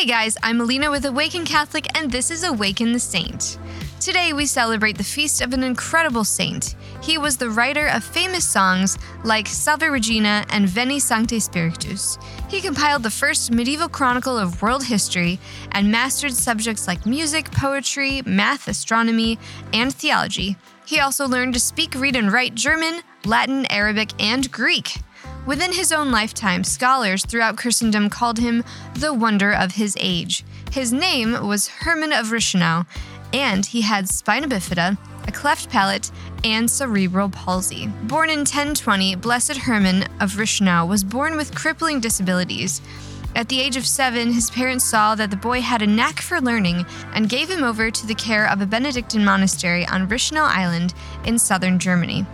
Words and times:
Hey 0.00 0.06
guys, 0.06 0.38
I'm 0.42 0.62
Alina 0.62 0.90
with 0.90 1.04
Awaken 1.04 1.44
Catholic, 1.44 1.86
and 1.94 2.10
this 2.10 2.30
is 2.30 2.42
Awaken 2.42 2.94
the 2.94 2.98
Saint. 2.98 3.58
Today 4.00 4.32
we 4.32 4.46
celebrate 4.46 4.96
the 4.96 5.04
feast 5.04 5.42
of 5.42 5.52
an 5.52 5.62
incredible 5.62 6.24
saint. 6.24 6.74
He 7.02 7.18
was 7.18 7.36
the 7.36 7.50
writer 7.50 7.86
of 7.86 8.02
famous 8.02 8.48
songs 8.48 8.96
like 9.24 9.46
Salve 9.46 9.82
Regina 9.82 10.46
and 10.48 10.66
Veni 10.66 11.00
Sancte 11.00 11.42
Spiritus. 11.42 12.16
He 12.48 12.62
compiled 12.62 13.02
the 13.02 13.10
first 13.10 13.52
medieval 13.52 13.90
chronicle 13.90 14.38
of 14.38 14.62
world 14.62 14.84
history 14.84 15.38
and 15.72 15.92
mastered 15.92 16.32
subjects 16.32 16.86
like 16.86 17.04
music, 17.04 17.50
poetry, 17.52 18.22
math, 18.24 18.68
astronomy, 18.68 19.38
and 19.74 19.94
theology. 19.94 20.56
He 20.86 21.00
also 21.00 21.28
learned 21.28 21.52
to 21.52 21.60
speak, 21.60 21.94
read, 21.94 22.16
and 22.16 22.32
write 22.32 22.54
German, 22.54 23.02
Latin, 23.26 23.66
Arabic, 23.70 24.12
and 24.18 24.50
Greek. 24.50 24.96
Within 25.46 25.72
his 25.72 25.90
own 25.90 26.10
lifetime, 26.10 26.64
scholars 26.64 27.24
throughout 27.24 27.56
Christendom 27.56 28.10
called 28.10 28.38
him 28.38 28.62
the 28.94 29.14
wonder 29.14 29.52
of 29.52 29.72
his 29.72 29.96
age. 29.98 30.44
His 30.70 30.92
name 30.92 31.46
was 31.46 31.68
Herman 31.68 32.12
of 32.12 32.26
Reichenau, 32.26 32.86
and 33.32 33.64
he 33.64 33.80
had 33.80 34.08
spina 34.08 34.48
bifida, 34.48 34.98
a 35.26 35.32
cleft 35.32 35.70
palate, 35.70 36.10
and 36.44 36.70
cerebral 36.70 37.30
palsy. 37.30 37.86
Born 38.04 38.30
in 38.30 38.40
1020, 38.40 39.16
Blessed 39.16 39.56
Herman 39.56 40.04
of 40.20 40.34
Reichenau 40.34 40.86
was 40.86 41.04
born 41.04 41.36
with 41.36 41.54
crippling 41.54 42.00
disabilities. 42.00 42.80
At 43.34 43.48
the 43.48 43.60
age 43.60 43.76
of 43.76 43.86
seven, 43.86 44.32
his 44.32 44.50
parents 44.50 44.84
saw 44.84 45.14
that 45.14 45.30
the 45.30 45.36
boy 45.36 45.60
had 45.60 45.82
a 45.82 45.86
knack 45.86 46.20
for 46.20 46.40
learning 46.40 46.84
and 47.14 47.28
gave 47.28 47.48
him 47.48 47.62
over 47.62 47.90
to 47.90 48.06
the 48.06 48.14
care 48.14 48.48
of 48.48 48.60
a 48.60 48.66
Benedictine 48.66 49.24
monastery 49.24 49.86
on 49.86 50.08
Reichenau 50.08 50.42
Island 50.42 50.94
in 51.24 51.38
southern 51.38 51.78
Germany. 51.78 52.26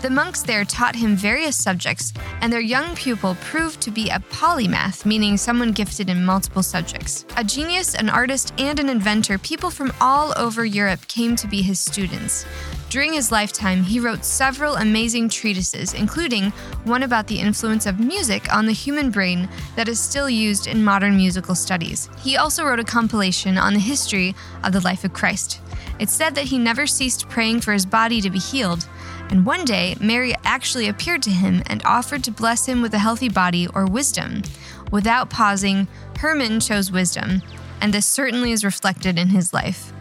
The 0.00 0.08
monks 0.08 0.40
there 0.40 0.64
taught 0.64 0.96
him 0.96 1.14
various 1.14 1.56
subjects, 1.56 2.14
and 2.40 2.50
their 2.50 2.60
young 2.60 2.96
pupil 2.96 3.36
proved 3.42 3.82
to 3.82 3.90
be 3.90 4.08
a 4.08 4.18
polymath, 4.30 5.04
meaning 5.04 5.36
someone 5.36 5.72
gifted 5.72 6.08
in 6.08 6.24
multiple 6.24 6.62
subjects. 6.62 7.26
A 7.36 7.44
genius, 7.44 7.94
an 7.94 8.08
artist, 8.08 8.54
and 8.56 8.80
an 8.80 8.88
inventor, 8.88 9.36
people 9.36 9.68
from 9.68 9.92
all 10.00 10.32
over 10.38 10.64
Europe 10.64 11.06
came 11.06 11.36
to 11.36 11.46
be 11.46 11.60
his 11.60 11.78
students. 11.78 12.46
During 12.88 13.12
his 13.12 13.30
lifetime, 13.30 13.82
he 13.82 14.00
wrote 14.00 14.24
several 14.24 14.76
amazing 14.76 15.28
treatises, 15.28 15.92
including 15.92 16.50
one 16.84 17.02
about 17.02 17.26
the 17.26 17.38
influence 17.38 17.84
of 17.84 18.00
music 18.00 18.50
on 18.52 18.64
the 18.64 18.72
human 18.72 19.10
brain 19.10 19.50
that 19.76 19.86
is 19.86 20.00
still 20.00 20.30
used 20.30 20.66
in 20.66 20.82
modern 20.82 21.14
musical 21.14 21.54
studies. 21.54 22.08
He 22.22 22.38
also 22.38 22.64
wrote 22.64 22.80
a 22.80 22.84
compilation 22.84 23.58
on 23.58 23.74
the 23.74 23.80
history 23.80 24.34
of 24.64 24.72
the 24.72 24.80
life 24.80 25.04
of 25.04 25.12
Christ. 25.12 25.60
It's 25.98 26.14
said 26.14 26.34
that 26.36 26.46
he 26.46 26.58
never 26.58 26.86
ceased 26.86 27.28
praying 27.28 27.60
for 27.60 27.74
his 27.74 27.84
body 27.84 28.22
to 28.22 28.30
be 28.30 28.38
healed, 28.38 28.88
and 29.30 29.46
one 29.46 29.64
day, 29.64 29.96
Mary 30.00 30.34
actually 30.44 30.88
appeared 30.88 31.22
to 31.22 31.30
him 31.30 31.62
and 31.66 31.82
offered 31.84 32.24
to 32.24 32.32
bless 32.32 32.66
him 32.66 32.82
with 32.82 32.92
a 32.94 32.98
healthy 32.98 33.28
body 33.28 33.68
or 33.68 33.86
wisdom. 33.86 34.42
Without 34.90 35.30
pausing, 35.30 35.86
Herman 36.18 36.60
chose 36.60 36.90
wisdom, 36.90 37.40
and 37.80 37.94
this 37.94 38.06
certainly 38.06 38.52
is 38.52 38.64
reflected 38.64 39.18
in 39.18 39.28
his 39.28 39.52
life. 39.52 39.92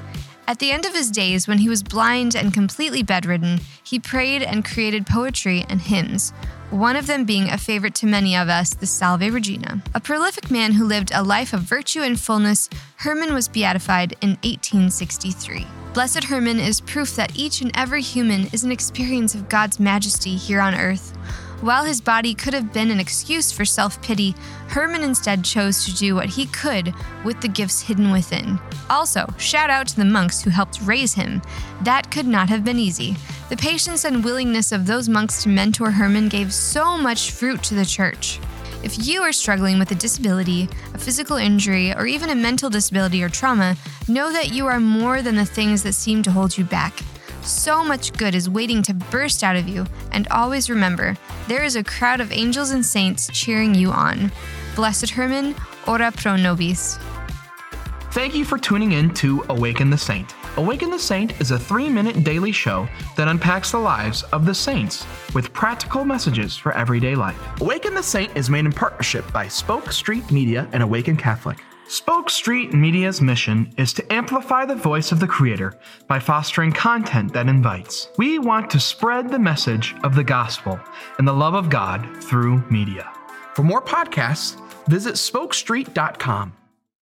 At 0.47 0.57
the 0.57 0.71
end 0.71 0.87
of 0.87 0.95
his 0.95 1.11
days, 1.11 1.47
when 1.47 1.59
he 1.59 1.69
was 1.69 1.83
blind 1.83 2.35
and 2.35 2.51
completely 2.51 3.03
bedridden, 3.03 3.59
he 3.83 3.99
prayed 3.99 4.41
and 4.41 4.65
created 4.65 5.05
poetry 5.05 5.63
and 5.69 5.79
hymns, 5.79 6.31
one 6.71 6.95
of 6.95 7.05
them 7.05 7.23
being 7.23 7.49
a 7.49 7.57
favorite 7.57 7.93
to 7.95 8.07
many 8.07 8.35
of 8.35 8.49
us, 8.49 8.73
the 8.73 8.87
Salve 8.87 9.31
Regina. 9.31 9.83
A 9.93 9.99
prolific 9.99 10.49
man 10.49 10.73
who 10.73 10.85
lived 10.85 11.11
a 11.13 11.23
life 11.23 11.53
of 11.53 11.61
virtue 11.61 12.01
and 12.01 12.19
fullness, 12.19 12.67
Herman 12.97 13.33
was 13.33 13.47
beatified 13.47 14.13
in 14.21 14.37
1863. 14.41 15.67
Blessed 15.93 16.25
Herman 16.25 16.59
is 16.59 16.81
proof 16.81 17.15
that 17.15 17.35
each 17.35 17.61
and 17.61 17.71
every 17.73 18.03
human 18.03 18.45
is 18.53 18.63
an 18.63 18.71
experience 18.71 19.33
of 19.33 19.49
God's 19.49 19.79
majesty 19.79 20.35
here 20.35 20.61
on 20.61 20.75
earth. 20.75 21.15
While 21.61 21.83
his 21.83 21.99
body 21.99 22.35
could 22.35 22.53
have 22.53 22.71
been 22.71 22.91
an 22.91 22.99
excuse 22.99 23.51
for 23.51 23.65
self 23.65 23.99
pity, 24.03 24.35
Herman 24.67 25.01
instead 25.01 25.43
chose 25.43 25.83
to 25.85 25.95
do 25.95 26.13
what 26.13 26.29
he 26.29 26.45
could 26.45 26.93
with 27.25 27.41
the 27.41 27.47
gifts 27.47 27.81
hidden 27.81 28.11
within. 28.11 28.59
Also, 28.89 29.25
shout 29.39 29.71
out 29.71 29.87
to 29.87 29.95
the 29.95 30.05
monks 30.05 30.41
who 30.41 30.51
helped 30.51 30.79
raise 30.83 31.13
him. 31.13 31.41
That 31.81 32.11
could 32.11 32.27
not 32.27 32.49
have 32.49 32.63
been 32.63 32.79
easy. 32.79 33.17
The 33.49 33.57
patience 33.57 34.05
and 34.05 34.23
willingness 34.23 34.71
of 34.71 34.85
those 34.85 35.09
monks 35.09 35.41
to 35.43 35.49
mentor 35.49 35.89
Herman 35.89 36.29
gave 36.29 36.53
so 36.53 36.99
much 36.99 37.31
fruit 37.31 37.63
to 37.63 37.73
the 37.73 37.85
church. 37.85 38.39
If 38.81 39.07
you 39.07 39.21
are 39.23 39.33
struggling 39.33 39.77
with 39.77 39.91
a 39.91 39.95
disability, 39.95 40.69
a 40.93 40.97
physical 40.97 41.35
injury, 41.35 41.93
or 41.93 42.07
even 42.07 42.29
a 42.29 42.35
mental 42.35 42.69
disability 42.69 43.21
or 43.21 43.27
trauma, 43.27 43.75
know 44.07 44.31
that 44.31 44.53
you 44.53 44.67
are 44.67 44.79
more 44.79 45.21
than 45.21 45.35
the 45.35 45.45
things 45.45 45.83
that 45.83 45.93
seem 45.93 46.23
to 46.23 46.31
hold 46.31 46.57
you 46.57 46.63
back. 46.63 46.97
So 47.41 47.83
much 47.83 48.13
good 48.13 48.35
is 48.35 48.49
waiting 48.49 48.81
to 48.83 48.93
burst 48.93 49.43
out 49.43 49.57
of 49.57 49.67
you, 49.67 49.85
and 50.13 50.27
always 50.29 50.69
remember 50.69 51.17
there 51.47 51.63
is 51.63 51.75
a 51.75 51.83
crowd 51.83 52.21
of 52.21 52.31
angels 52.31 52.71
and 52.71 52.85
saints 52.85 53.29
cheering 53.33 53.75
you 53.75 53.91
on. 53.91 54.31
Blessed 54.75 55.09
Herman, 55.09 55.55
ora 55.85 56.11
pro 56.11 56.37
nobis. 56.37 56.97
Thank 58.11 58.33
you 58.33 58.45
for 58.45 58.57
tuning 58.57 58.93
in 58.93 59.13
to 59.15 59.43
Awaken 59.49 59.89
the 59.89 59.97
Saint. 59.97 60.38
Awaken 60.57 60.89
the 60.89 60.99
Saint 60.99 61.39
is 61.39 61.51
a 61.51 61.59
three 61.59 61.89
minute 61.89 62.23
daily 62.23 62.51
show 62.51 62.87
that 63.15 63.27
unpacks 63.27 63.71
the 63.71 63.77
lives 63.77 64.23
of 64.23 64.45
the 64.45 64.53
saints 64.53 65.05
with 65.33 65.53
practical 65.53 66.03
messages 66.03 66.57
for 66.57 66.71
everyday 66.73 67.15
life. 67.15 67.39
Awaken 67.61 67.93
the 67.93 68.03
Saint 68.03 68.35
is 68.35 68.49
made 68.49 68.65
in 68.65 68.71
partnership 68.71 69.31
by 69.31 69.47
Spoke 69.47 69.91
Street 69.91 70.29
Media 70.31 70.67
and 70.73 70.83
Awaken 70.83 71.15
Catholic. 71.15 71.59
Spoke 71.87 72.29
Street 72.29 72.73
Media's 72.73 73.19
mission 73.19 73.73
is 73.77 73.93
to 73.93 74.13
amplify 74.13 74.65
the 74.65 74.75
voice 74.75 75.11
of 75.11 75.19
the 75.19 75.27
Creator 75.27 75.73
by 76.07 76.19
fostering 76.19 76.71
content 76.71 77.33
that 77.33 77.47
invites. 77.47 78.09
We 78.17 78.37
want 78.37 78.69
to 78.71 78.79
spread 78.79 79.29
the 79.29 79.39
message 79.39 79.95
of 80.03 80.13
the 80.13 80.23
gospel 80.23 80.79
and 81.17 81.27
the 81.27 81.33
love 81.33 81.55
of 81.55 81.69
God 81.69 82.07
through 82.23 82.63
media. 82.69 83.11
For 83.55 83.63
more 83.63 83.81
podcasts, 83.81 84.55
visit 84.87 85.15
spokestreet.com 85.15 86.53